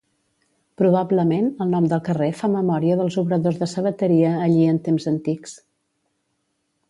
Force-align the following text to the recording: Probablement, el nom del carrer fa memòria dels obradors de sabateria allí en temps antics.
Probablement, 0.81 1.49
el 1.65 1.69
nom 1.73 1.89
del 1.91 2.01
carrer 2.07 2.29
fa 2.39 2.49
memòria 2.55 2.97
dels 3.01 3.19
obradors 3.23 3.59
de 3.61 3.69
sabateria 3.75 4.31
allí 4.49 4.67
en 4.71 4.83
temps 4.89 5.09
antics. 5.15 5.55